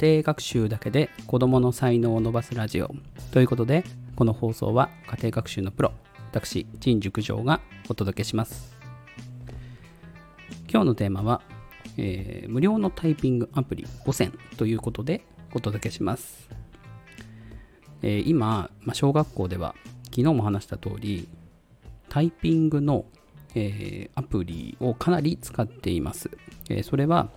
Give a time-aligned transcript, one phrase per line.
[0.00, 2.90] 庭学習だけで子供の才能を伸ばすラジオ
[3.32, 3.84] ということで
[4.16, 5.92] この放送は家庭学習のプロ
[6.30, 8.80] 私陳塾長がお届けします。
[10.72, 11.42] 今日のテーマは、
[11.96, 16.48] えー無料のタイピングアプリ5選ということでお届けします、
[18.02, 21.28] えー今、まあ、小学校では昨日も話した通り
[22.08, 23.04] タイピングの、
[23.56, 26.30] えーアプリをかなり使っています、
[26.68, 27.30] えそれは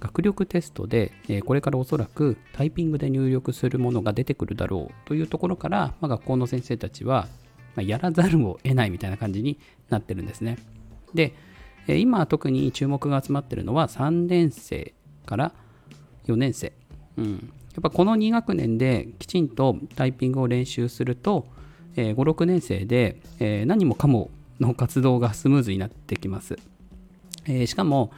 [0.00, 7.28] 学力テストで、えこれからおそらくタイピングで入力するものが出てくるだろうというところから、まあ、学校の先生たちは、
[7.74, 10.58] まあやらざるを得ないみたいな感じになってるんですね。
[11.14, 11.34] で、
[11.88, 15.52] え今特に注目が集まってるのは3年生から
[16.26, 16.72] 4年生。
[17.16, 21.46] うん、やっぱこの2学年できちんとタイピングを練習すると、
[21.96, 26.58] えー5、6年生で、えー何もかもの活動がスムーズになってきます。
[27.46, 28.10] えーしかも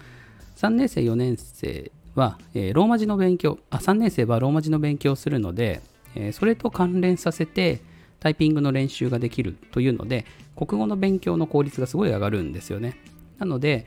[0.58, 5.80] 3年生4年生は、えーローマ字の勉強あ3年生はローマ字の勉強をするので、
[6.16, 7.80] えーそれと関連させて
[8.18, 12.96] タイピングの練習ができるというので国語の勉強の効率がすごい上がるんですよね。
[13.38, 13.86] なので、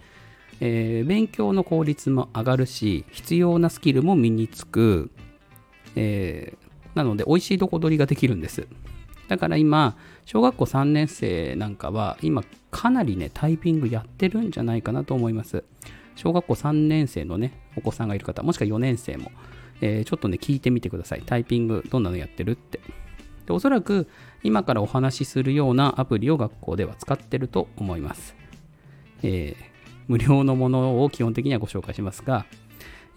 [0.62, 5.12] えー勉強の効率も上がるし必要なスキルも身につく、
[5.98, 8.66] えーなので美味しいとこ取りができるんです。
[9.28, 15.66] だから今小学校3年生なんかは今かなりねタイピングやってるんじゃないかなと思います。
[16.16, 19.32] 小学校3年生のねお子さんがいる方もしくは4年生も、
[19.82, 21.24] えーちょっとね聞いてみてください。
[21.26, 22.80] タイピングどんなのやってるって。
[23.46, 24.08] でおそらく
[24.44, 28.36] 今からお話しするようなアプリを学校では使ってると思います、
[29.24, 29.72] えー
[30.08, 32.46] 無料のものを基本的にはご紹介しますが、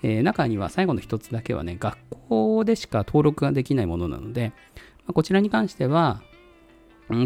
[0.03, 4.53] えー中には最後の一つだけはね学校でしか登録ができないものなので、
[4.99, 6.23] まあこちらに関しては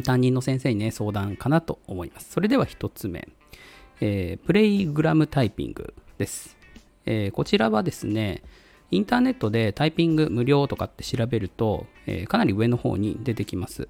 [0.05, 2.33] 担任の先生にね相談かなと思います。
[2.33, 3.29] それでは一つ目、
[4.01, 6.57] えープレイグラムタイピングです、
[7.07, 8.43] えーこちらはですね
[8.91, 13.89] インターネットでタイピング無料とかって調べると、えーかなり上の方に出てきます。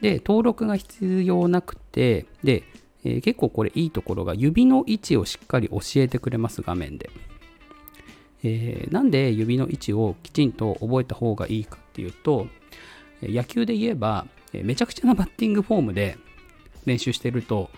[0.00, 2.64] で登録が必要なくてで、
[3.04, 7.10] えー結構これいいところが指の位置をしっかり教えてくれます画面で、
[8.42, 12.46] えーなんで指の位置をきちんと覚えた方がいいかっていうと
[13.22, 16.16] 野球で言えば、めちゃくちゃなバッティングフォームで
[16.86, 17.70] 練習してると、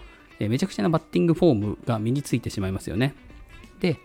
[0.44, 3.14] えめちゃくちゃなバッティングフォームが身についてしまいますよね。
[3.80, 3.98] で、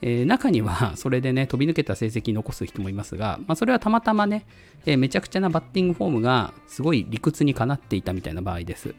[0.00, 4.44] えー中には それでね、飛び抜けた成績残す人もいますが、まあ、それはたまたまね、
[4.86, 8.94] えーめちゃくちゃなバッティングフォームがすごい理屈にかなっていたみたいな場合です。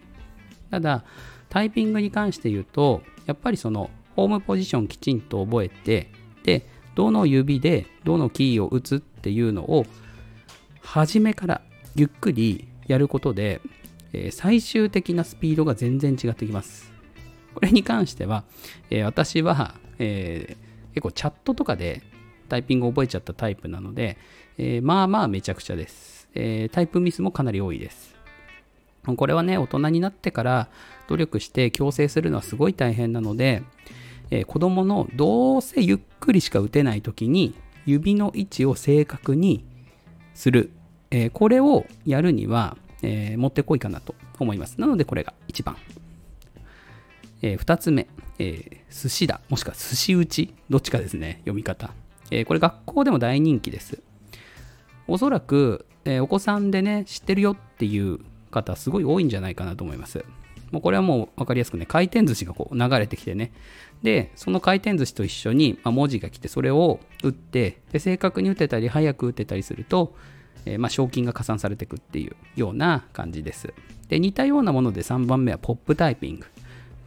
[0.72, 1.04] ただ、
[1.50, 6.10] タイピングに関して言うと、やっぱりその、ホームポジションきちんと覚えて、
[6.44, 9.86] で、どの指でどのキーを打つっていうのを、
[10.82, 11.62] 初めから
[11.96, 13.62] ゆっくりやることで、
[14.14, 16.92] えー最終的なスピードが全然違ってきます。
[17.54, 18.44] これに関しては、
[18.90, 20.64] えー私は、えー
[20.94, 22.04] 結構チャットとかで
[22.50, 24.18] タイピングを覚えちゃったタイプなので、
[24.60, 28.16] えまあまあめちゃくちゃです、えタイプミスもかなり多いです。
[29.18, 30.70] これはね、大人になってから
[31.08, 33.64] 努力して矯正するのはすごい大変なので、
[34.30, 37.56] えー子供のどうせゆっくりしか打てない時に
[37.88, 39.66] 指の位置を正確に
[40.36, 40.70] する、
[41.10, 44.80] えこれをやるには、えーもってこいかなと思います。
[44.82, 45.78] なのでこれが1番。
[47.42, 48.08] え2つ目、
[48.40, 51.94] えー寿司だ、もしくは寿司打ち、どっちかですね、読み方。
[52.32, 54.02] えーこれ学校でも大人気です。
[55.08, 58.20] おそらく、えお子さんでね、知ってるよっていう
[58.52, 60.24] 方、すごい多いんじゃないかなと思います。
[60.72, 63.52] もうこれはもう分かりやすくね、回転寿司がこう流れてきてね、
[64.02, 70.16] で、その回転寿司と一緒に、ま、文字が来て、それを打って、で正確に打てたり、早く打てたりすると、
[70.66, 73.74] えーまあ、賞金が加算されていくっていうような感じです。
[74.08, 76.48] で、似たようなもので3番目はポップタイピング。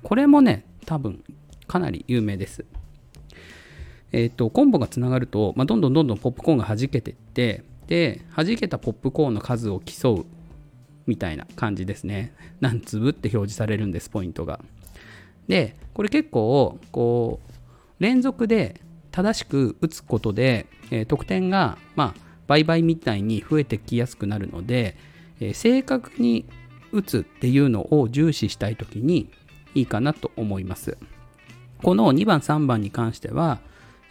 [0.02, 1.22] これもね、多分
[1.66, 2.64] かなり有名です。
[4.12, 10.26] えっ、と、コンボがつながると、まあ、どんどんどんどんポップコーンが弾けていって、で、弾けたポップコーンの数を競う
[11.06, 12.32] みたいな感じですね。
[12.60, 14.60] 何粒って表示されるんです、ポイントが。
[15.48, 17.52] で、これ結構、こう、
[18.02, 18.80] 連続で
[19.10, 24.96] 正しく打つことで、えー得点が、まあ、倍々みたいに増えてきやすくなるので、
[25.40, 26.46] えー正確に
[26.92, 29.28] 打つっていうのを重視したいときに
[29.74, 30.96] いいかなと思います。
[31.82, 33.60] この2番、3番に関しては、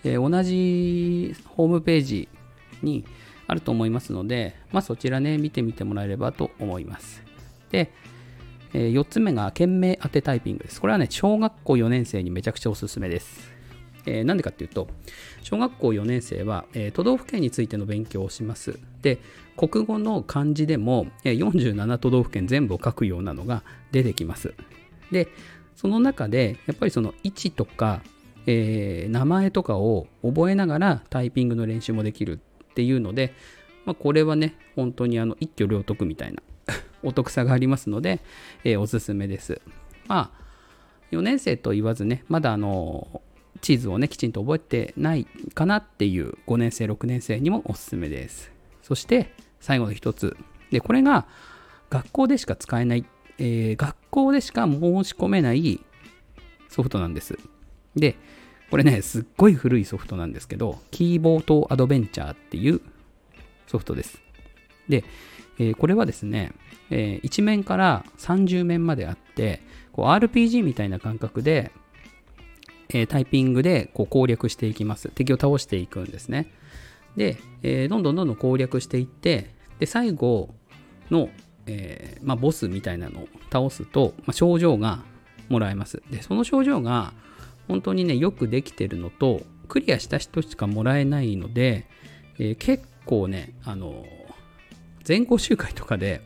[0.04, 2.30] えー同じホームページ
[2.84, 3.06] に
[3.48, 7.24] あると思いますので、まあ、そちらね、見てみてもらえればと思います。
[7.72, 7.92] で、
[8.74, 10.82] え4つ目が件名当てタイピングです。
[10.82, 13.55] これはね、小学校4年生にめちゃくちゃおすすめです。
[14.06, 14.88] えーなんでかっていうと、
[15.42, 18.80] 小学校4年生は、えー都道府県についての勉強をします。
[19.02, 19.20] で、
[19.58, 24.54] 国語の漢字でも、えー47都道府県全部を書くようなのが出てきます。
[25.12, 25.28] で、
[25.76, 28.02] その中で、やっぱりその位置とか、
[28.48, 33.34] えー、名前とかを覚えながらタイピングの練習もできるっていうので、
[33.86, 36.42] まあ、これはね、本当にあの一挙両得みたいな
[37.04, 38.22] お得さがありますので、
[38.64, 39.62] えー、おすすめです。
[40.08, 40.46] まあ、
[41.12, 43.22] 4年生と言わずね、まだあの、
[43.62, 48.52] 地図をね、きちんと覚えてないかなっていう5年生、6年生にもおすすめです。
[48.82, 50.38] そして、最後の一つ。
[50.72, 51.26] で、これが
[51.90, 53.06] 学校でしか使えない、
[53.40, 55.82] えー、学校でしか申し込めない
[56.70, 57.38] ソフトなんです。
[57.96, 58.16] で、
[58.70, 62.82] これね、すっごい古いソフトなんですけど、キーボードアドベンチャーっていう
[63.68, 64.22] ソフトです。
[64.90, 65.04] で、
[65.58, 66.52] えー、これはですね、
[66.90, 69.62] えー、1面から30面まであって、
[69.94, 71.72] こう RPG みたいな感覚で、
[72.90, 75.10] え、タイピングでこう攻略していきます。
[75.10, 76.52] 敵を倒していくんですね。
[77.16, 80.54] で、えー、どんどんどんどん攻略していって、で、最後
[81.10, 81.30] の、
[81.68, 85.04] えー、まあ、ボスみたいなのを倒すと、まあ、症状が
[85.50, 86.02] もらえます。
[86.12, 87.14] で、その症状が
[87.68, 91.88] 本当にね、よくできてるのと、クリアした人しかもらえないので、
[92.38, 94.06] えー、結構ね、あの、
[95.04, 96.22] 全校集会とかで、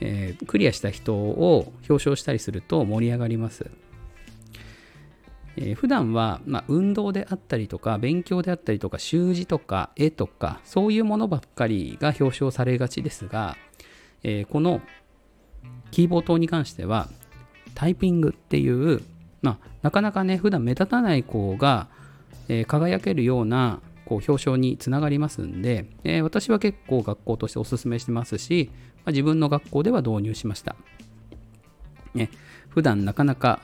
[0.00, 3.70] え、クリアした人を表彰したりすると盛り上がります。
[5.56, 13.56] えー、普段は、まあ、運動であったりとか勉強であったりとか習字とか絵とかそういうものばっかりが表彰されがちですが、
[14.22, 14.80] えー、この
[15.90, 17.08] キーボードに関しては
[17.74, 19.02] タイピングっていう、
[19.42, 21.88] まあ、なかなかね普段目立たない子が、
[22.48, 30.76] えー、輝けるようなこう表彰につながりますんで、え、私は結構学校としてお勧めしてますし、まあ、自分の学校では導入しました。
[32.14, 32.30] ね、
[32.68, 33.60] 普段なかなか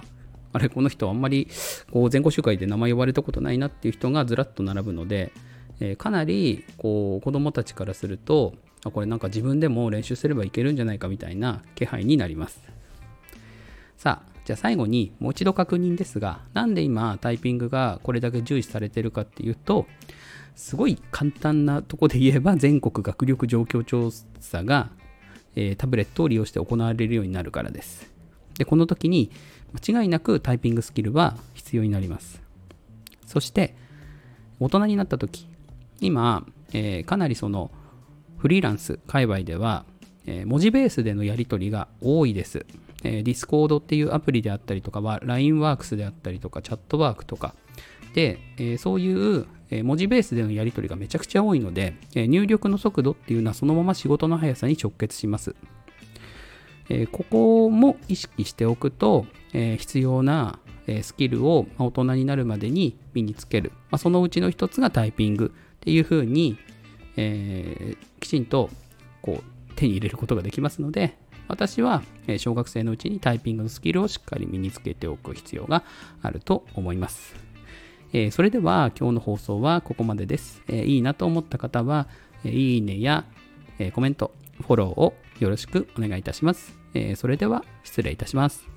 [0.52, 1.48] あれ、この人あんまり
[1.90, 5.32] こう前後集会で名前呼ばれたことないなっていう人がずらっと並ぶので、
[5.80, 8.54] えー、かなりこう子供たちからすると、
[8.84, 12.60] あこれなんか自分でも練習すればいけるんじゃないかみたいな気配になります。
[13.96, 19.86] さあ、じゃあ最後にもう一度確認ですが、なんで今タイピングがこれだけ重視されてるかっていうと、
[20.56, 24.10] すごい簡単なとこで言えば全国学力状況調
[24.40, 24.90] 査が、
[25.54, 28.10] えー、タブレットを利用して行われるようになるからです。
[28.58, 29.30] で、この時に
[29.72, 32.42] 間違いなくタイピングスキルは必要になります。
[33.26, 33.74] そして、
[34.58, 35.46] 大人になった時、
[36.00, 37.70] 今、えー、かなりその
[38.38, 39.84] フリーランス界隈では、
[40.26, 42.66] えー、文字ベースでのやり取りが多いです。
[43.02, 47.54] えー、Discord っていうアプリであったりとかは LINEWorks であったりとかチャットワークとか
[48.14, 49.46] で、えー、そういう、
[49.84, 55.54] 文字ベースでのやり取りがめちゃくちゃ多いので、え入力の速度っていうのはそのまま仕事の速さに直結します。
[56.90, 60.58] えここも意識しておくと、え必要な
[61.02, 66.58] スキルを大人になるまでに身につける、まあ、そのうちの一つがタイピングっていうふうに、
[67.16, 68.70] え、きちんと
[69.22, 71.16] こう手に入れることができますので
[71.48, 72.02] 私は
[72.38, 75.84] 小学生のうちにタイピングのスキルをしっかり身につけておく必要が
[76.22, 77.34] あると思います。
[78.12, 80.62] え、それでは今日の放送はここまでです。
[80.68, 82.08] え、いいなと思った方は、
[82.44, 83.24] えいいねや、
[83.78, 86.79] えコメント、フォローをよろしくお願いいたします。
[86.94, 88.69] えそれでは失礼いたします。